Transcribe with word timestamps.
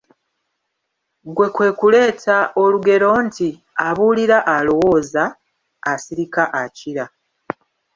Ggwe 1.29 1.47
kwe 1.55 1.69
kuleeta 1.79 2.37
olugero 2.63 3.09
nti: 3.25 3.49
Abuulira 3.87 4.37
alowooza, 4.55 5.23
asirika 5.93 6.43
akira. 6.61 7.05